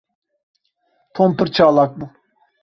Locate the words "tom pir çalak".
1.15-1.91